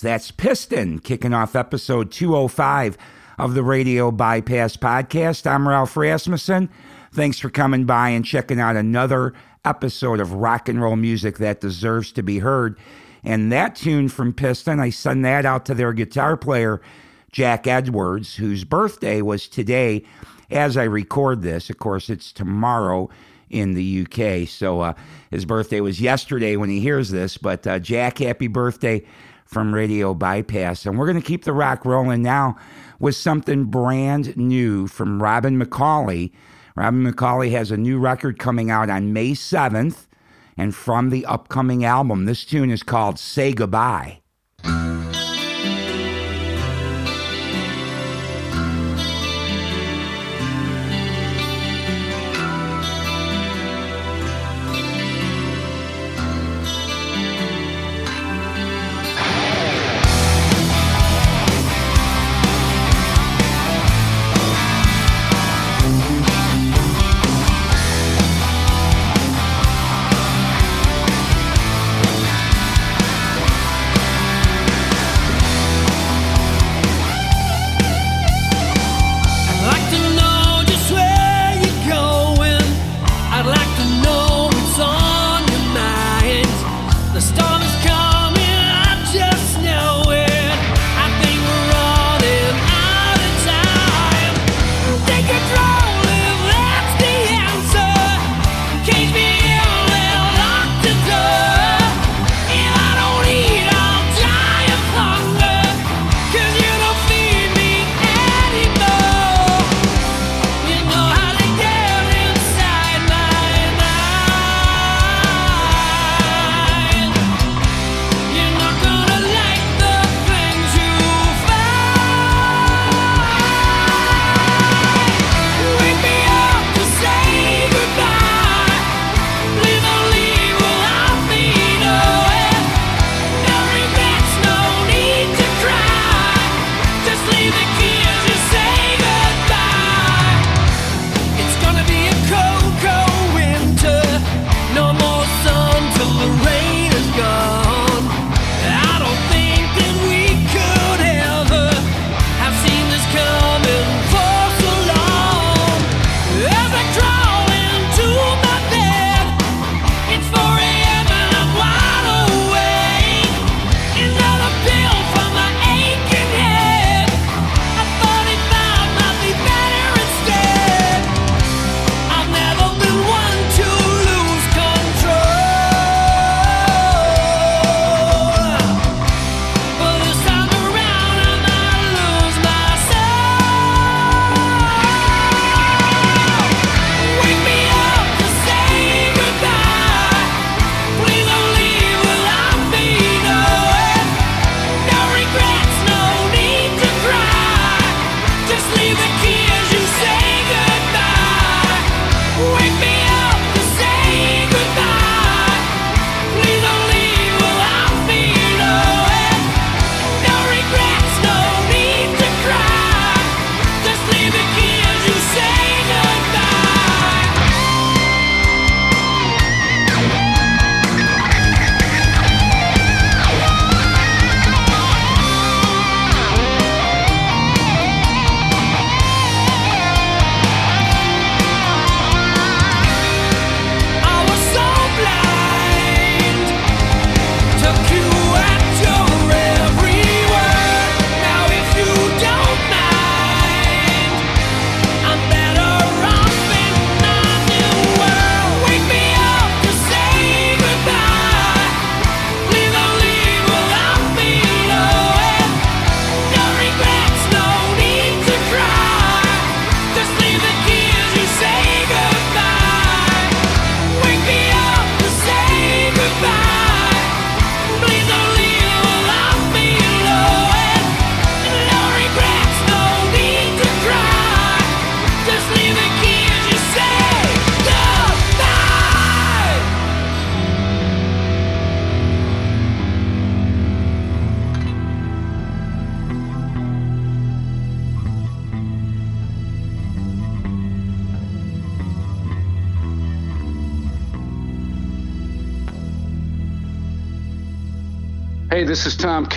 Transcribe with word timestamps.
That's 0.00 0.30
Piston 0.30 1.00
kicking 1.00 1.34
off 1.34 1.56
episode 1.56 2.12
205 2.12 2.96
of 3.38 3.54
the 3.54 3.62
Radio 3.62 4.10
Bypass 4.10 4.76
Podcast. 4.76 5.46
I'm 5.46 5.68
Ralph 5.68 5.96
Rasmussen. 5.96 6.68
Thanks 7.12 7.38
for 7.38 7.50
coming 7.50 7.84
by 7.84 8.10
and 8.10 8.24
checking 8.24 8.60
out 8.60 8.76
another 8.76 9.34
episode 9.64 10.20
of 10.20 10.32
rock 10.32 10.68
and 10.68 10.80
roll 10.80 10.96
music 10.96 11.38
that 11.38 11.60
deserves 11.60 12.12
to 12.12 12.22
be 12.22 12.38
heard. 12.38 12.78
And 13.24 13.50
that 13.50 13.76
tune 13.76 14.08
from 14.08 14.32
Piston, 14.32 14.78
I 14.78 14.90
send 14.90 15.24
that 15.24 15.44
out 15.44 15.66
to 15.66 15.74
their 15.74 15.92
guitar 15.92 16.36
player, 16.36 16.80
Jack 17.32 17.66
Edwards, 17.66 18.36
whose 18.36 18.64
birthday 18.64 19.20
was 19.22 19.48
today 19.48 20.04
as 20.50 20.76
I 20.76 20.84
record 20.84 21.42
this. 21.42 21.70
Of 21.70 21.78
course, 21.78 22.08
it's 22.08 22.32
tomorrow 22.32 23.10
in 23.50 23.74
the 23.74 24.06
UK. 24.06 24.48
So 24.48 24.80
uh, 24.80 24.94
his 25.30 25.44
birthday 25.44 25.80
was 25.80 26.00
yesterday 26.00 26.56
when 26.56 26.70
he 26.70 26.80
hears 26.80 27.10
this. 27.10 27.38
But 27.38 27.66
uh, 27.66 27.78
Jack, 27.78 28.18
happy 28.18 28.46
birthday 28.46 29.04
from 29.48 29.74
Radio 29.74 30.12
Bypass. 30.12 30.84
And 30.84 30.98
we're 30.98 31.06
going 31.06 31.20
to 31.20 31.26
keep 31.26 31.44
the 31.44 31.54
rock 31.54 31.86
rolling 31.86 32.22
now 32.22 32.56
with 33.00 33.16
something 33.16 33.64
brand 33.64 34.36
new 34.36 34.86
from 34.86 35.22
Robin 35.22 35.58
McAuley. 35.58 36.32
Robin 36.76 37.02
McAuley 37.02 37.50
has 37.52 37.70
a 37.70 37.78
new 37.78 37.98
record 37.98 38.38
coming 38.38 38.70
out 38.70 38.90
on 38.90 39.14
May 39.14 39.30
7th. 39.30 40.06
And 40.58 40.74
from 40.74 41.08
the 41.08 41.24
upcoming 41.24 41.82
album, 41.82 42.26
this 42.26 42.44
tune 42.44 42.70
is 42.70 42.82
called 42.82 43.18
Say 43.18 43.52
Goodbye. 43.52 44.20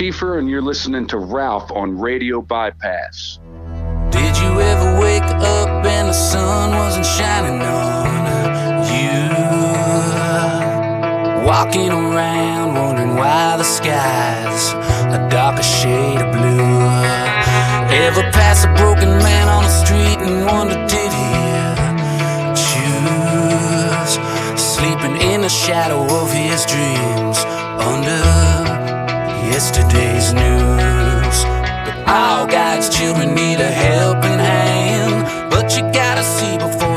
Keifer, 0.02 0.40
and 0.40 0.50
you're 0.50 0.64
listening 0.64 1.06
to 1.06 1.20
Ralph 1.20 1.72
on 1.72 2.00
Radio 2.00 2.42
Bypass. 2.42 3.38
Did 4.10 4.36
you 4.36 4.60
ever 4.60 5.00
wake 5.00 5.22
up 5.22 5.86
and 5.86 6.10
the 6.10 6.14
sun 6.14 6.76
wasn't 6.76 7.06
shining 7.06 7.62
on 7.62 8.82
you? 8.98 9.30
Walking 11.46 11.90
around 11.90 12.74
wondering 12.74 13.16
why 13.16 13.58
the 13.58 13.64
sky's 13.64 14.74
a 15.14 15.30
darker 15.30 15.62
shade 15.62 16.20
of 16.20 16.32
blue. 16.32 16.82
Ever 17.94 18.24
pass 18.32 18.66
a 18.66 18.74
broken 18.74 19.10
man 19.20 19.50
on 19.50 19.66
the 19.66 19.70
street 19.70 20.18
and 20.26 20.48
wonder 20.48 20.84
did 20.88 21.14
he 21.14 21.30
choose 22.58 24.18
sleeping 24.60 25.22
in 25.30 25.42
the 25.42 25.50
shadow 25.50 26.02
of 26.06 26.34
his 26.34 26.66
dreams 26.66 27.46
under? 27.86 28.61
Yesterday's 29.52 30.34
news. 30.34 31.38
But 31.86 31.96
all 32.08 32.48
God's 32.48 32.88
children 32.90 33.36
need 33.36 33.60
a 33.60 33.72
helping 33.88 34.40
hand. 34.40 35.52
But 35.52 35.76
you 35.76 35.84
gotta 35.92 36.24
see 36.24 36.58
before 36.58 36.91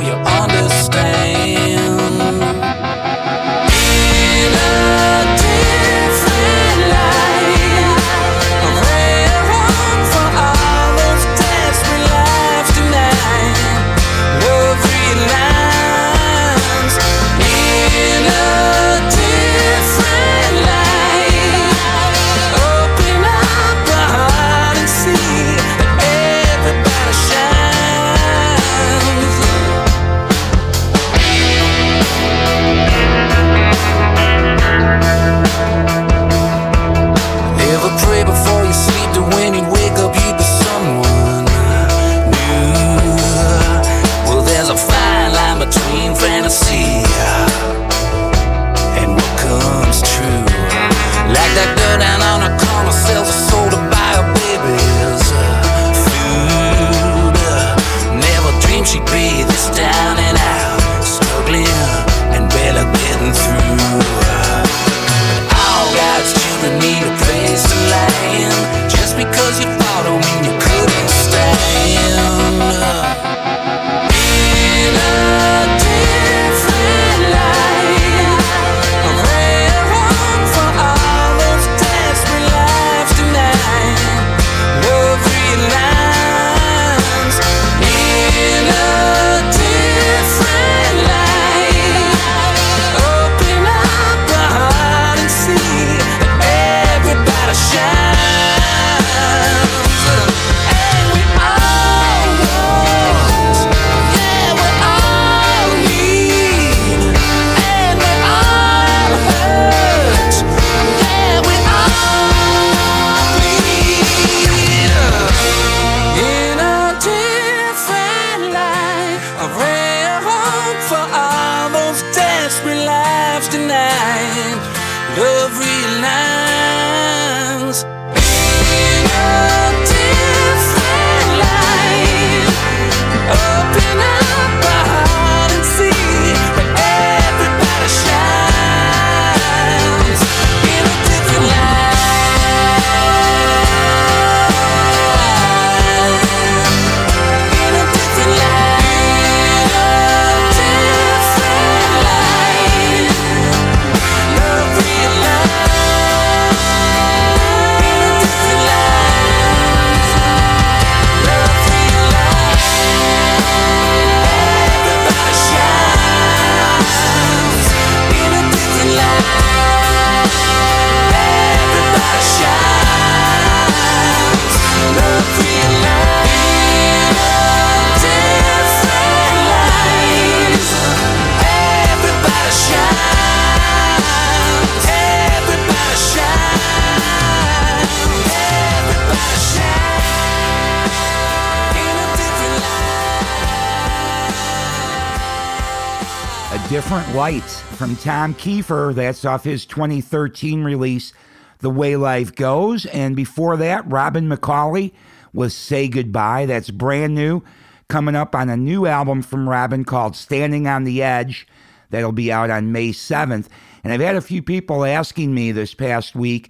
Different 196.94 197.16
Light 197.16 197.42
from 197.42 197.96
Tom 197.96 198.34
Keifer. 198.34 198.94
That's 198.94 199.24
off 199.24 199.42
his 199.42 199.66
2013 199.66 200.62
release, 200.62 201.12
The 201.58 201.68
Way 201.68 201.96
Life 201.96 202.36
Goes. 202.36 202.86
And 202.86 203.16
before 203.16 203.56
that, 203.56 203.84
Robin 203.90 204.28
McAuley 204.28 204.92
was 205.32 205.56
Say 205.56 205.88
Goodbye. 205.88 206.46
That's 206.46 206.70
brand 206.70 207.16
new. 207.16 207.42
Coming 207.88 208.14
up 208.14 208.36
on 208.36 208.48
a 208.48 208.56
new 208.56 208.86
album 208.86 209.22
from 209.22 209.48
Robin 209.48 209.84
called 209.84 210.14
Standing 210.14 210.68
on 210.68 210.84
the 210.84 211.02
Edge. 211.02 211.48
That'll 211.90 212.12
be 212.12 212.30
out 212.30 212.48
on 212.48 212.70
May 212.70 212.90
7th. 212.90 213.48
And 213.82 213.92
I've 213.92 214.00
had 214.00 214.14
a 214.14 214.20
few 214.20 214.40
people 214.40 214.84
asking 214.84 215.34
me 215.34 215.50
this 215.50 215.74
past 215.74 216.14
week 216.14 216.48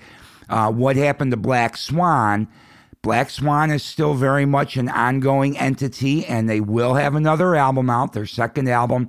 uh, 0.50 0.70
what 0.70 0.96
happened 0.96 1.30
to 1.30 1.38
Black 1.38 1.74
Swan. 1.78 2.48
Black 3.00 3.30
Swan 3.30 3.70
is 3.70 3.82
still 3.82 4.12
very 4.12 4.44
much 4.44 4.76
an 4.76 4.90
ongoing 4.90 5.56
entity, 5.56 6.26
and 6.26 6.50
they 6.50 6.60
will 6.60 6.96
have 6.96 7.14
another 7.14 7.56
album 7.56 7.88
out. 7.88 8.12
Their 8.12 8.26
second 8.26 8.68
album 8.68 9.08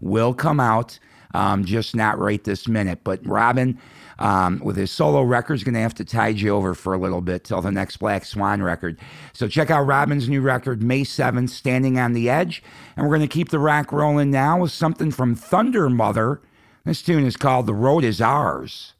will 0.00 0.34
come 0.34 0.60
out, 0.60 0.98
um, 1.34 1.64
just 1.64 1.94
not 1.94 2.18
right 2.18 2.42
this 2.44 2.68
minute. 2.68 3.00
But 3.04 3.26
Robin, 3.26 3.78
um, 4.18 4.60
with 4.64 4.76
his 4.76 4.90
solo 4.90 5.22
record, 5.22 5.54
is 5.54 5.64
going 5.64 5.74
to 5.74 5.80
have 5.80 5.94
to 5.94 6.04
tide 6.04 6.40
you 6.40 6.50
over 6.50 6.74
for 6.74 6.94
a 6.94 6.98
little 6.98 7.20
bit 7.20 7.44
till 7.44 7.60
the 7.60 7.70
next 7.70 7.98
Black 7.98 8.24
Swan 8.24 8.62
record. 8.62 8.98
So 9.32 9.48
check 9.48 9.70
out 9.70 9.82
Robin's 9.82 10.28
new 10.28 10.40
record, 10.40 10.82
May 10.82 11.02
7th, 11.02 11.50
Standing 11.50 11.98
on 11.98 12.12
the 12.12 12.30
Edge. 12.30 12.62
And 12.96 13.06
we're 13.06 13.16
going 13.16 13.28
to 13.28 13.34
keep 13.34 13.50
the 13.50 13.58
rock 13.58 13.92
rolling 13.92 14.30
now 14.30 14.60
with 14.60 14.72
something 14.72 15.10
from 15.10 15.36
Thundermother. 15.36 16.40
This 16.84 17.02
tune 17.02 17.24
is 17.24 17.36
called 17.36 17.66
The 17.66 17.74
Road 17.74 18.04
Is 18.04 18.20
Ours. 18.20 18.94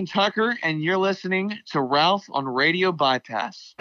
Griffin 0.00 0.06
Tucker, 0.06 0.58
and 0.62 0.82
you're 0.82 0.96
listening 0.96 1.58
to 1.72 1.82
Ralph 1.82 2.24
on 2.30 2.46
Radio 2.46 2.90
Bypass. 2.90 3.74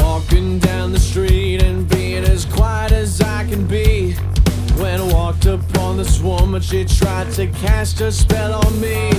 Walking 0.00 0.60
down 0.60 0.92
the 0.92 1.00
street 1.00 1.60
and 1.60 1.88
being 1.88 2.22
as 2.22 2.44
quiet 2.44 2.92
as 2.92 3.20
I 3.20 3.44
can 3.48 3.66
be. 3.66 4.14
I 5.00 5.12
walked 5.12 5.46
upon 5.46 5.98
this 5.98 6.20
woman, 6.20 6.62
she 6.62 6.84
tried 6.84 7.30
to 7.32 7.46
cast 7.48 8.00
a 8.00 8.10
spell 8.10 8.54
on 8.54 8.80
me. 8.80 9.10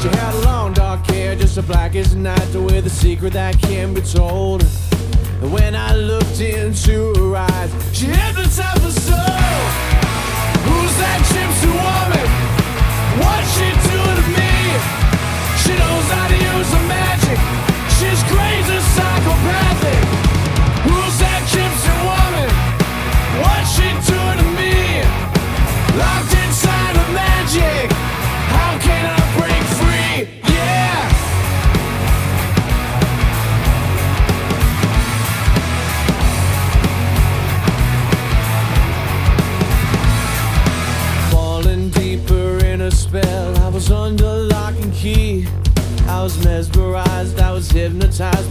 She 0.00 0.08
had 0.08 0.32
long 0.44 0.72
dark 0.72 1.04
hair, 1.06 1.34
just 1.36 1.58
as 1.58 1.64
black 1.66 1.94
as 1.94 2.14
night, 2.14 2.54
with 2.54 2.86
a 2.86 2.90
secret 2.90 3.34
that 3.34 3.58
can't 3.60 3.94
be 3.94 4.00
told. 4.00 4.62
And 5.42 5.52
when 5.52 5.74
I 5.74 5.94
looked 5.94 6.40
into 6.40 7.12
her 7.18 7.36
eyes, 7.36 7.70
she 7.92 8.06
hypnotized 8.06 8.82
my 8.82 8.90
soul. 8.90 9.60
Who's 10.66 10.94
that 11.02 11.20
gypsy 11.28 11.68
woman? 11.68 12.26
What's 13.20 13.48
she 13.56 13.68
doing 13.90 14.16
to 14.20 14.26
me? 14.40 14.54
She 15.60 15.72
knows 15.76 16.06
how 16.16 16.28
to 16.32 16.38
use 16.50 16.70
her 16.72 16.84
magic. 16.88 17.38
She's 17.98 18.22
crazy, 18.30 18.78
psychopathic. 18.94 19.99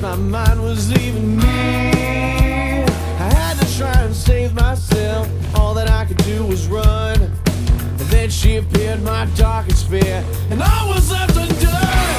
My 0.10 0.16
mind 0.16 0.64
was 0.64 0.92
leaving 0.92 1.38
me. 1.38 2.84
I 3.26 3.30
had 3.30 3.56
to 3.62 3.78
try 3.78 3.94
and 4.02 4.16
save 4.16 4.56
myself, 4.56 5.30
all 5.56 5.76
that 5.76 5.88
I 5.88 6.04
could 6.06 6.18
do 6.26 6.44
was 6.48 6.66
run. 6.68 7.22
And 7.22 8.08
then 8.10 8.30
she 8.32 8.56
appeared, 8.58 9.04
my 9.04 9.28
darkest 9.36 9.88
fear, 9.88 10.24
and 10.50 10.64
I 10.64 10.80
was 10.90 11.12
left 11.12 11.38
undone. 11.38 12.18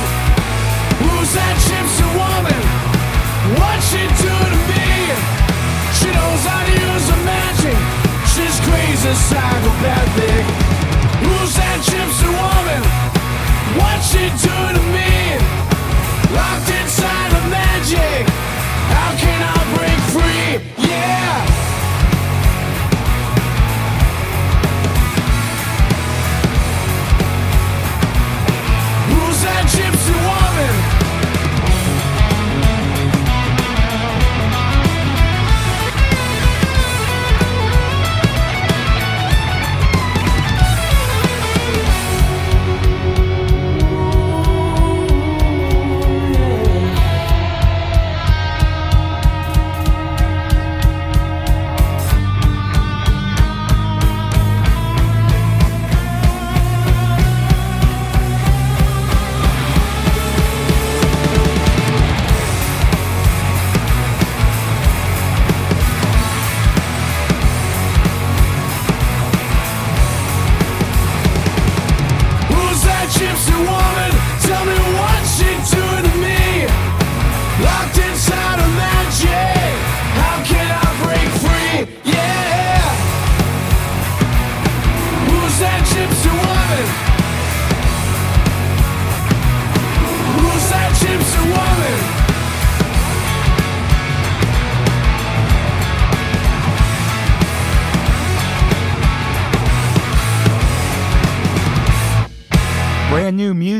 Who's 1.03 1.31
that 1.35 1.57
gypsy 1.67 2.07
woman? 2.15 2.63
What 3.59 3.79
she 3.91 4.03
do 4.23 4.35
to 4.55 4.61
me? 4.71 4.87
She 5.99 6.09
knows 6.15 6.43
how 6.47 6.63
to 6.63 6.75
use 6.91 7.07
her 7.11 7.23
magic. 7.27 7.79
She's 8.31 8.57
crazy, 8.71 9.15
psychopathic. 9.29 10.45
Who's 11.27 11.53
that 11.59 11.79
gypsy 11.91 12.31
woman? 12.39 12.83
What 13.83 13.99
she 14.07 14.31
do 14.47 14.79
to 14.79 14.80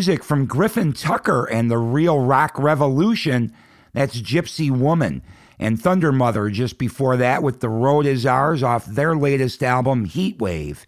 music 0.01 0.25
from 0.25 0.47
Griffin 0.47 0.95
Tucker 0.95 1.45
and 1.45 1.71
the 1.71 1.77
Real 1.77 2.21
Rock 2.21 2.59
Revolution. 2.59 3.53
That's 3.93 4.19
Gypsy 4.19 4.71
Woman. 4.71 5.21
And 5.59 5.79
Thundermother 5.79 6.51
just 6.51 6.79
before 6.79 7.19
that 7.19 7.43
with 7.43 7.61
The 7.61 7.69
Road 7.69 8.07
Is 8.07 8.25
Ours 8.25 8.63
off 8.63 8.87
their 8.87 9.15
latest 9.15 9.63
album, 9.63 10.09
Heatwave. 10.09 10.87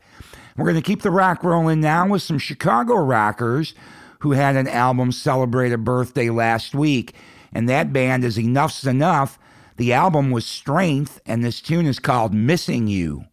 We're 0.57 0.64
going 0.64 0.81
to 0.81 0.81
keep 0.81 1.03
the 1.03 1.11
rock 1.11 1.44
rolling 1.44 1.83
now 1.83 2.09
with 2.09 2.22
some 2.22 2.38
Chicago 2.38 2.94
rockers 2.94 3.75
who 4.20 4.33
had 4.33 4.57
an 4.57 4.66
album 4.66 5.12
celebrate 5.12 5.72
a 5.72 5.77
birthday 5.77 6.31
last 6.31 6.75
week. 6.75 7.14
And 7.53 7.68
that 7.68 7.92
band 7.92 8.25
is 8.25 8.38
Enuff 8.38 8.81
Z'nuff. 8.81 9.37
The 9.77 9.92
album 9.92 10.31
was 10.31 10.46
Strength, 10.46 11.20
and 11.27 11.44
this 11.44 11.61
tune 11.61 11.85
is 11.85 11.98
called 11.98 12.33
Missing 12.33 12.87
You. 12.87 13.27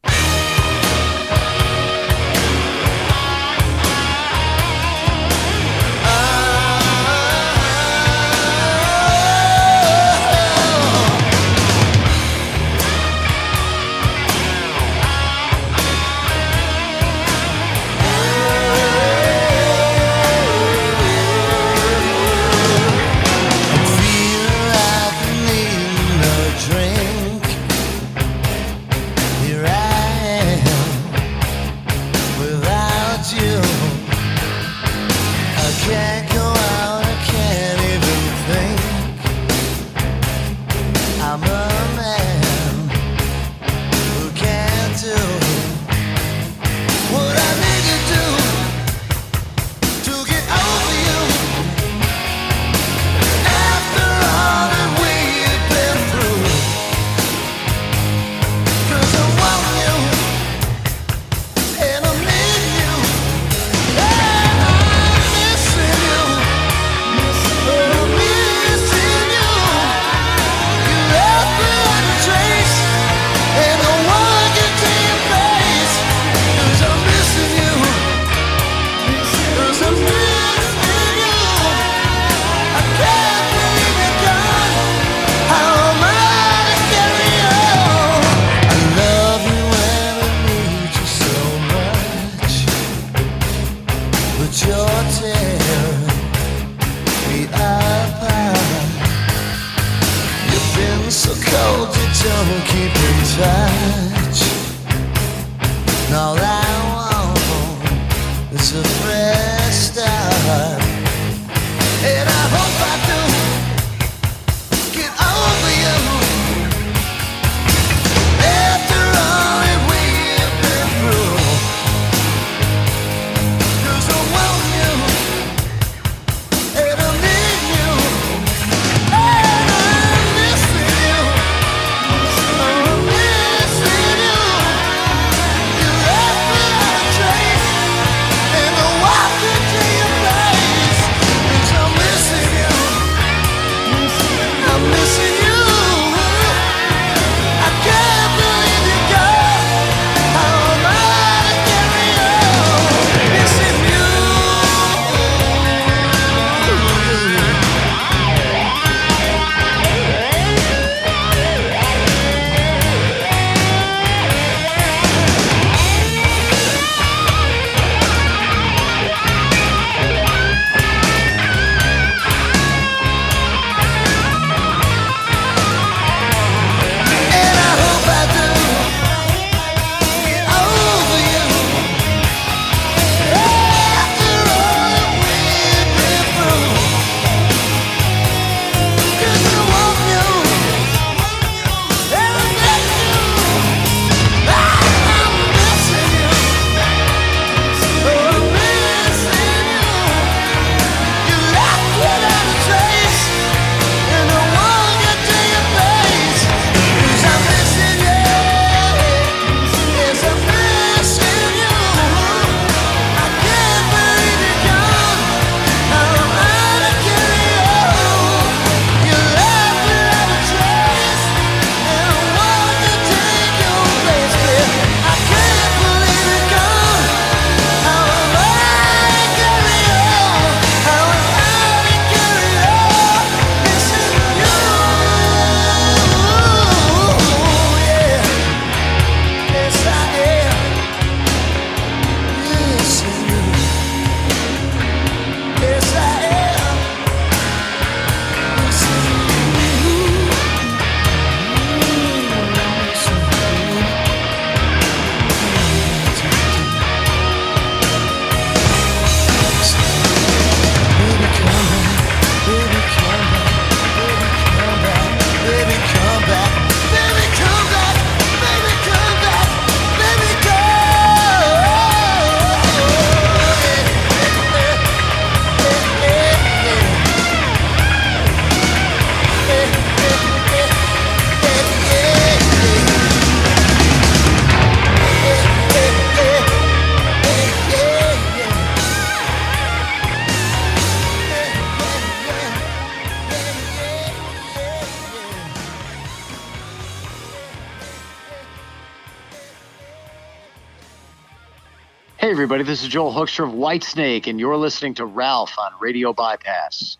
everybody. 302.51 302.67
This 302.67 302.81
is 302.81 302.87
Joel 302.87 303.13
Hoekstra 303.13 303.47
of 303.47 303.53
Whitesnake, 303.53 304.25
and 304.25 304.39
you're 304.39 304.57
listening 304.57 304.95
to 304.95 305.05
Ralph 305.05 305.53
on 305.59 305.71
Radio 305.79 306.13
Bypass. 306.13 306.97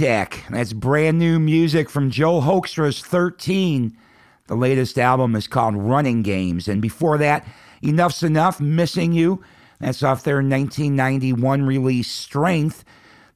That's 0.00 0.72
brand 0.72 1.18
new 1.18 1.38
music 1.38 1.90
from 1.90 2.10
Joel 2.10 2.40
Hoekstra's 2.40 3.02
13. 3.02 3.94
The 4.46 4.54
latest 4.54 4.98
album 4.98 5.36
is 5.36 5.46
called 5.46 5.76
Running 5.76 6.22
Games. 6.22 6.68
And 6.68 6.80
before 6.80 7.18
that, 7.18 7.46
Enuff 7.82 8.12
Z'nuff, 8.12 8.60
Missing 8.60 9.12
You. 9.12 9.44
That's 9.78 10.02
off 10.02 10.22
their 10.22 10.36
1991 10.36 11.64
release, 11.64 12.10
Strength. 12.10 12.82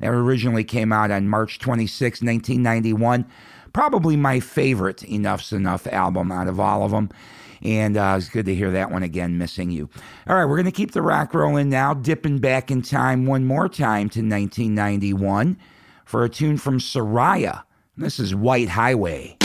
That 0.00 0.08
originally 0.08 0.64
came 0.64 0.90
out 0.90 1.10
on 1.10 1.28
March 1.28 1.58
26, 1.58 2.22
1991. 2.22 3.26
Probably 3.74 4.16
my 4.16 4.40
favorite 4.40 5.02
Enuff 5.02 5.42
Z'nuff 5.42 5.86
album 5.92 6.32
out 6.32 6.48
of 6.48 6.58
all 6.58 6.82
of 6.82 6.92
them. 6.92 7.10
And 7.60 7.98
uh, 7.98 8.14
it's 8.16 8.30
good 8.30 8.46
to 8.46 8.54
hear 8.54 8.70
that 8.70 8.90
one 8.90 9.02
again, 9.02 9.36
Missing 9.36 9.70
You. 9.70 9.90
All 10.26 10.36
right, 10.36 10.46
we're 10.46 10.56
going 10.56 10.64
to 10.64 10.72
keep 10.72 10.92
the 10.92 11.02
rock 11.02 11.34
rolling 11.34 11.68
now, 11.68 11.92
dipping 11.92 12.38
back 12.38 12.70
in 12.70 12.80
time 12.80 13.26
one 13.26 13.44
more 13.44 13.68
time 13.68 14.08
to 14.08 14.20
1991 14.20 15.58
for 16.04 16.24
a 16.24 16.28
tune 16.28 16.56
from 16.56 16.78
Saraya. 16.78 17.62
This 17.96 18.18
is 18.18 18.34
White 18.34 18.70
Highway. 18.70 19.36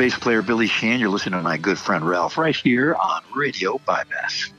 bass 0.00 0.18
player 0.18 0.40
Billy 0.40 0.66
Sheehan. 0.66 0.98
You're 0.98 1.10
listening 1.10 1.40
to 1.40 1.44
my 1.44 1.58
good 1.58 1.78
friend 1.78 2.08
Ralph 2.08 2.38
right 2.38 2.56
here 2.56 2.94
on 2.94 3.20
Radio 3.34 3.78
Bypass. 3.84 4.50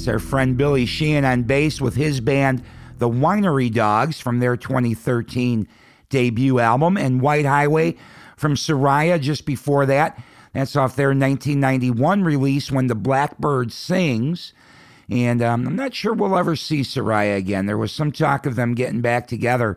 That's 0.00 0.08
our 0.08 0.18
friend 0.18 0.56
Billy 0.56 0.86
Sheehan 0.86 1.26
on 1.26 1.42
bass 1.42 1.78
with 1.78 1.94
his 1.94 2.22
band, 2.22 2.62
the 2.96 3.10
Winery 3.10 3.70
Dogs, 3.70 4.18
from 4.18 4.40
their 4.40 4.56
2013 4.56 5.68
debut 6.08 6.58
album, 6.58 6.96
and 6.96 7.20
White 7.20 7.44
Highway 7.44 7.96
from 8.34 8.54
Saraya 8.54 9.20
just 9.20 9.44
before 9.44 9.84
that. 9.84 10.18
That's 10.54 10.74
off 10.74 10.96
their 10.96 11.08
1991 11.08 12.24
release, 12.24 12.72
When 12.72 12.86
the 12.86 12.94
Blackbird 12.94 13.72
Sings. 13.72 14.54
And 15.10 15.42
um, 15.42 15.66
I'm 15.66 15.76
not 15.76 15.92
sure 15.92 16.14
we'll 16.14 16.38
ever 16.38 16.56
see 16.56 16.80
Saraya 16.80 17.36
again. 17.36 17.66
There 17.66 17.76
was 17.76 17.92
some 17.92 18.10
talk 18.10 18.46
of 18.46 18.56
them 18.56 18.74
getting 18.74 19.02
back 19.02 19.26
together 19.26 19.76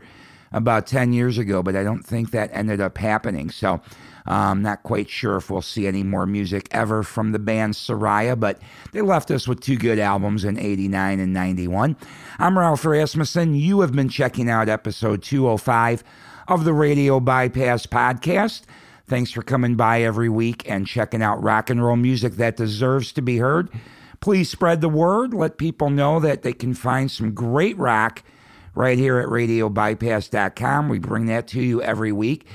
about 0.53 0.87
10 0.87 1.11
years 1.11 1.37
ago, 1.37 1.61
but 1.61 1.75
I 1.75 1.83
don't 1.83 2.05
think 2.05 2.31
that 2.31 2.49
ended 2.53 2.79
up 2.79 2.97
happening. 2.97 3.49
So 3.49 3.81
I'm 4.25 4.61
not 4.61 4.83
quite 4.83 5.09
sure 5.09 5.37
if 5.37 5.49
we'll 5.49 5.61
see 5.61 5.87
any 5.87 6.03
more 6.03 6.25
music 6.25 6.67
ever 6.71 7.03
from 7.03 7.31
the 7.31 7.39
band 7.39 7.73
Saraya, 7.73 8.39
but 8.39 8.59
they 8.91 9.01
left 9.01 9.31
us 9.31 9.47
with 9.47 9.59
two 9.59 9.75
good 9.75 9.99
albums 9.99 10.45
in 10.45 10.57
89 10.57 11.19
and 11.19 11.33
91. 11.33 11.97
I'm 12.39 12.57
Ralph 12.57 12.85
Rasmussen. 12.85 13.55
You 13.55 13.81
have 13.81 13.93
been 13.93 14.09
checking 14.09 14.49
out 14.49 14.69
episode 14.69 15.23
205 15.23 16.03
of 16.47 16.63
the 16.63 16.73
Radio 16.73 17.19
Bypass 17.19 17.85
podcast. 17.85 18.63
Thanks 19.05 19.31
for 19.31 19.41
coming 19.41 19.75
by 19.75 20.01
every 20.01 20.29
week 20.29 20.69
and 20.69 20.87
checking 20.87 21.21
out 21.21 21.43
rock 21.43 21.69
and 21.69 21.83
roll 21.83 21.97
music 21.97 22.33
that 22.33 22.55
deserves 22.55 23.11
to 23.13 23.21
be 23.21 23.37
heard. 23.37 23.69
Please 24.21 24.49
spread 24.49 24.79
the 24.79 24.87
word. 24.87 25.33
Let 25.33 25.57
people 25.57 25.89
know 25.89 26.21
that 26.21 26.43
they 26.43 26.53
can 26.53 26.73
find 26.73 27.11
some 27.11 27.33
great 27.33 27.77
rock 27.77 28.23
right 28.73 28.97
here 28.97 29.19
at 29.19 29.27
radiobypass.com. 29.27 30.87
We 30.87 30.99
bring 30.99 31.25
that 31.25 31.47
to 31.49 31.61
you 31.61 31.81
every 31.81 32.13
week. 32.13 32.47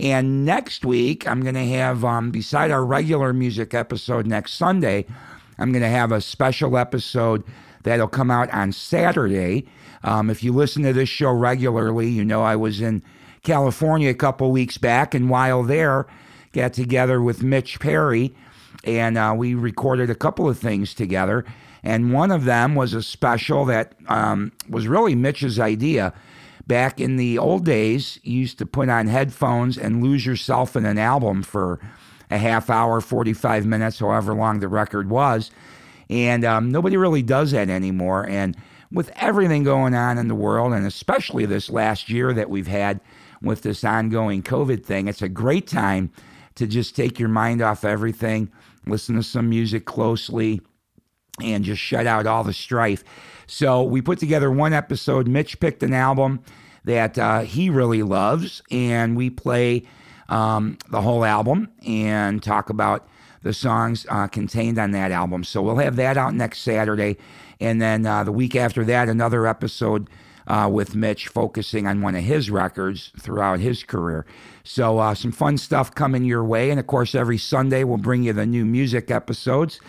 And 0.00 0.46
next 0.46 0.82
week, 0.82 1.28
I'm 1.28 1.42
going 1.42 1.56
to 1.56 1.66
have, 1.66 2.06
um, 2.06 2.30
beside 2.30 2.70
our 2.70 2.86
regular 2.86 3.34
music 3.34 3.74
episode 3.74 4.26
next 4.26 4.54
Sunday, 4.54 5.04
I'm 5.58 5.72
going 5.72 5.82
to 5.82 5.90
have 5.90 6.10
a 6.10 6.22
special 6.22 6.78
episode 6.78 7.44
that'll 7.82 8.08
come 8.08 8.30
out 8.30 8.50
on 8.50 8.72
Saturday. 8.72 9.66
Um, 10.02 10.30
if 10.30 10.42
you 10.42 10.54
listen 10.54 10.84
to 10.84 10.94
this 10.94 11.10
show 11.10 11.30
regularly, 11.30 12.08
you 12.08 12.24
know 12.24 12.42
I 12.42 12.56
was 12.56 12.80
in 12.80 13.02
California 13.42 14.08
a 14.08 14.14
couple 14.14 14.50
weeks 14.50 14.78
back, 14.78 15.14
and 15.14 15.28
while 15.28 15.62
there, 15.62 16.06
got 16.54 16.72
together 16.72 17.20
with 17.20 17.42
Mitch 17.42 17.78
Perry, 17.78 18.34
and 18.84 19.18
uh, 19.18 19.34
we 19.36 19.54
recorded 19.54 20.08
a 20.08 20.14
couple 20.14 20.48
of 20.48 20.58
things 20.58 20.94
together. 20.94 21.44
And 21.82 22.10
one 22.14 22.30
of 22.30 22.46
them 22.46 22.74
was 22.74 22.94
a 22.94 23.02
special 23.02 23.66
that 23.66 23.92
um, 24.08 24.52
was 24.66 24.88
really 24.88 25.14
Mitch's 25.14 25.60
idea. 25.60 26.14
Back 26.70 27.00
in 27.00 27.16
the 27.16 27.36
old 27.36 27.64
days, 27.64 28.20
you 28.22 28.38
used 28.38 28.58
to 28.58 28.64
put 28.64 28.88
on 28.88 29.08
headphones 29.08 29.76
and 29.76 30.00
lose 30.00 30.24
yourself 30.24 30.76
in 30.76 30.86
an 30.86 30.98
album 30.98 31.42
for 31.42 31.80
a 32.30 32.38
half 32.38 32.70
hour, 32.70 33.00
45 33.00 33.66
minutes, 33.66 33.98
however 33.98 34.34
long 34.34 34.60
the 34.60 34.68
record 34.68 35.10
was. 35.10 35.50
And 36.08 36.44
um, 36.44 36.70
nobody 36.70 36.96
really 36.96 37.22
does 37.24 37.50
that 37.50 37.68
anymore. 37.68 38.24
And 38.24 38.56
with 38.92 39.10
everything 39.16 39.64
going 39.64 39.94
on 39.96 40.16
in 40.16 40.28
the 40.28 40.36
world, 40.36 40.72
and 40.72 40.86
especially 40.86 41.44
this 41.44 41.70
last 41.70 42.08
year 42.08 42.32
that 42.34 42.48
we've 42.48 42.68
had 42.68 43.00
with 43.42 43.62
this 43.62 43.82
ongoing 43.82 44.40
COVID 44.40 44.84
thing, 44.84 45.08
it's 45.08 45.22
a 45.22 45.28
great 45.28 45.66
time 45.66 46.12
to 46.54 46.68
just 46.68 46.94
take 46.94 47.18
your 47.18 47.30
mind 47.30 47.60
off 47.60 47.84
everything, 47.84 48.48
listen 48.86 49.16
to 49.16 49.24
some 49.24 49.48
music 49.48 49.86
closely, 49.86 50.60
and 51.42 51.64
just 51.64 51.80
shut 51.80 52.06
out 52.06 52.26
all 52.26 52.44
the 52.44 52.52
strife. 52.52 53.04
So 53.46 53.82
we 53.82 54.00
put 54.00 54.18
together 54.18 54.50
one 54.50 54.72
episode. 54.72 55.26
Mitch 55.26 55.58
picked 55.60 55.82
an 55.82 55.92
album 55.92 56.42
that 56.84 57.18
uh, 57.18 57.40
he 57.40 57.68
really 57.70 58.02
loves, 58.02 58.62
and 58.70 59.16
we 59.16 59.30
play 59.30 59.82
um, 60.28 60.78
the 60.90 61.02
whole 61.02 61.24
album 61.24 61.68
and 61.86 62.42
talk 62.42 62.70
about 62.70 63.08
the 63.42 63.52
songs 63.52 64.06
uh, 64.08 64.26
contained 64.28 64.78
on 64.78 64.92
that 64.92 65.10
album. 65.10 65.44
So 65.44 65.62
we'll 65.62 65.76
have 65.76 65.96
that 65.96 66.16
out 66.16 66.34
next 66.34 66.60
Saturday. 66.60 67.16
And 67.58 67.80
then 67.80 68.06
uh, 68.06 68.24
the 68.24 68.32
week 68.32 68.54
after 68.54 68.84
that, 68.84 69.08
another 69.08 69.46
episode 69.46 70.08
uh, 70.46 70.68
with 70.70 70.94
Mitch 70.94 71.28
focusing 71.28 71.86
on 71.86 72.02
one 72.02 72.14
of 72.14 72.24
his 72.24 72.50
records 72.50 73.12
throughout 73.18 73.60
his 73.60 73.82
career. 73.82 74.26
So 74.64 74.98
uh, 74.98 75.14
some 75.14 75.32
fun 75.32 75.58
stuff 75.58 75.94
coming 75.94 76.24
your 76.24 76.44
way. 76.44 76.70
And 76.70 76.80
of 76.80 76.86
course, 76.86 77.14
every 77.14 77.38
Sunday 77.38 77.84
we'll 77.84 77.98
bring 77.98 78.22
you 78.22 78.32
the 78.32 78.46
new 78.46 78.64
music 78.64 79.10
episodes 79.10 79.80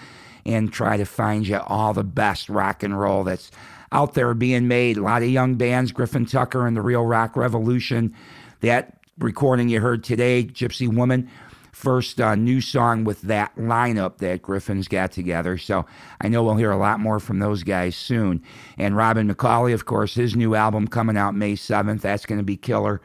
and 0.46 0.72
try 0.72 0.98
to 0.98 1.06
find 1.06 1.48
you 1.48 1.60
all 1.68 1.94
the 1.94 2.04
best 2.04 2.50
rock 2.50 2.84
and 2.84 3.00
roll 3.00 3.24
that's 3.24 3.52
out 3.92 4.14
there 4.14 4.34
being 4.34 4.68
made. 4.68 4.98
A 4.98 5.02
lot 5.02 5.22
of 5.22 5.30
young 5.30 5.56
bands, 5.56 5.92
Griffin 5.92 6.26
Tucker 6.26 6.66
and 6.66 6.76
the 6.76 6.82
Real 6.82 7.06
Rock 7.06 7.36
Revolution. 7.36 8.16
That 8.62 8.98
recording 9.18 9.70
you 9.70 9.82
heard 9.82 10.04
today, 10.04 10.44
Gypsy 10.44 10.88
Woman, 10.88 11.30
first 11.72 12.22
uh, 12.22 12.36
new 12.36 12.62
song 12.62 13.04
with 13.04 13.22
that 13.24 13.56
lineup 13.56 14.18
that 14.20 14.42
Griffin's 14.42 14.88
got 14.88 15.12
together. 15.12 15.58
So 15.58 15.86
I 16.22 16.28
know 16.28 16.44
we'll 16.44 16.56
hear 16.56 16.72
a 16.72 16.78
lot 16.78 17.00
more 17.00 17.20
from 17.20 17.40
those 17.40 17.64
guys 17.64 17.96
soon. 17.96 18.44
And 18.78 18.96
Robin 18.96 19.34
McAuley, 19.34 19.74
of 19.74 19.86
course, 19.86 20.14
his 20.14 20.36
new 20.36 20.56
album 20.56 20.88
coming 20.88 21.18
out 21.18 21.36
May 21.36 21.54
7th. 21.54 22.02
That's 22.02 22.26
going 22.26 22.40
to 22.40 22.46
be 22.46 22.58
killer. 22.58 23.02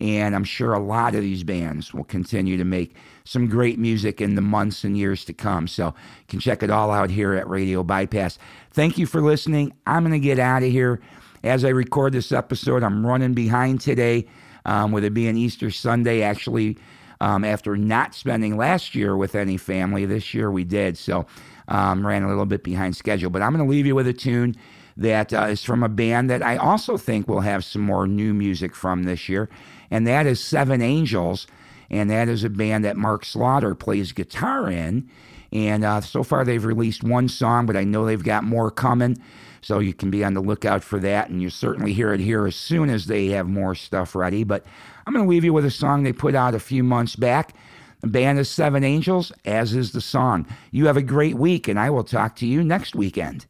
And 0.00 0.34
I'm 0.34 0.44
sure 0.44 0.72
a 0.72 0.78
lot 0.78 1.14
of 1.14 1.20
these 1.20 1.42
bands 1.42 1.92
will 1.92 2.04
continue 2.04 2.56
to 2.56 2.64
make 2.64 2.96
some 3.24 3.48
great 3.48 3.78
music 3.78 4.20
in 4.20 4.34
the 4.34 4.40
months 4.40 4.82
and 4.82 4.96
years 4.96 5.24
to 5.26 5.32
come. 5.32 5.68
So 5.68 5.86
you 5.86 6.24
can 6.28 6.40
check 6.40 6.62
it 6.62 6.70
all 6.70 6.90
out 6.90 7.10
here 7.10 7.34
at 7.34 7.48
Radio 7.48 7.82
Bypass. 7.82 8.38
Thank 8.72 8.96
you 8.96 9.06
for 9.06 9.20
listening. 9.20 9.74
I'm 9.86 10.02
going 10.02 10.12
to 10.12 10.18
get 10.18 10.38
out 10.38 10.62
of 10.62 10.70
here. 10.70 11.00
As 11.42 11.64
I 11.64 11.68
record 11.68 12.12
this 12.12 12.32
episode, 12.32 12.82
I'm 12.82 13.06
running 13.06 13.34
behind 13.34 13.80
today 13.80 14.26
um, 14.64 14.92
with 14.92 15.04
it 15.04 15.14
being 15.14 15.36
Easter 15.36 15.70
Sunday. 15.70 16.22
Actually, 16.22 16.78
um, 17.20 17.44
after 17.44 17.76
not 17.76 18.14
spending 18.14 18.56
last 18.56 18.94
year 18.94 19.16
with 19.16 19.34
any 19.34 19.58
family, 19.58 20.06
this 20.06 20.32
year 20.32 20.50
we 20.50 20.64
did. 20.64 20.96
So 20.96 21.26
um, 21.68 22.06
ran 22.06 22.22
a 22.22 22.28
little 22.28 22.46
bit 22.46 22.64
behind 22.64 22.96
schedule. 22.96 23.30
But 23.30 23.42
I'm 23.42 23.54
going 23.54 23.64
to 23.64 23.70
leave 23.70 23.86
you 23.86 23.94
with 23.94 24.06
a 24.06 24.12
tune 24.12 24.56
that 25.00 25.32
uh, 25.32 25.46
is 25.46 25.64
from 25.64 25.82
a 25.82 25.88
band 25.88 26.30
that 26.30 26.42
I 26.42 26.56
also 26.56 26.96
think 26.96 27.26
will 27.26 27.40
have 27.40 27.64
some 27.64 27.82
more 27.82 28.06
new 28.06 28.32
music 28.32 28.74
from 28.74 29.02
this 29.02 29.28
year, 29.28 29.48
and 29.90 30.06
that 30.06 30.26
is 30.26 30.42
Seven 30.42 30.80
Angels. 30.80 31.46
And 31.92 32.08
that 32.08 32.28
is 32.28 32.44
a 32.44 32.48
band 32.48 32.84
that 32.84 32.96
Mark 32.96 33.24
Slaughter 33.24 33.74
plays 33.74 34.12
guitar 34.12 34.70
in. 34.70 35.10
And 35.52 35.84
uh, 35.84 36.00
so 36.00 36.22
far, 36.22 36.44
they've 36.44 36.64
released 36.64 37.02
one 37.02 37.28
song, 37.28 37.66
but 37.66 37.76
I 37.76 37.82
know 37.82 38.06
they've 38.06 38.22
got 38.22 38.44
more 38.44 38.70
coming. 38.70 39.20
So 39.60 39.80
you 39.80 39.92
can 39.92 40.10
be 40.10 40.24
on 40.24 40.34
the 40.34 40.40
lookout 40.40 40.84
for 40.84 41.00
that. 41.00 41.28
And 41.28 41.42
you 41.42 41.50
certainly 41.50 41.92
hear 41.92 42.12
it 42.14 42.20
here 42.20 42.46
as 42.46 42.54
soon 42.54 42.88
as 42.88 43.06
they 43.06 43.26
have 43.28 43.48
more 43.48 43.74
stuff 43.74 44.14
ready. 44.14 44.44
But 44.44 44.64
I'm 45.06 45.12
going 45.12 45.24
to 45.24 45.28
leave 45.28 45.44
you 45.44 45.52
with 45.52 45.64
a 45.64 45.70
song 45.70 46.02
they 46.04 46.12
put 46.12 46.34
out 46.34 46.54
a 46.54 46.60
few 46.60 46.84
months 46.84 47.16
back. 47.16 47.54
The 48.00 48.06
band 48.06 48.38
is 48.38 48.48
Seven 48.48 48.84
Angels, 48.84 49.32
as 49.44 49.74
is 49.74 49.92
the 49.92 50.00
song. 50.00 50.46
You 50.70 50.86
have 50.86 50.96
a 50.96 51.02
great 51.02 51.34
week, 51.34 51.68
and 51.68 51.78
I 51.78 51.90
will 51.90 52.04
talk 52.04 52.36
to 52.36 52.46
you 52.46 52.62
next 52.62 52.94
weekend. 52.94 53.46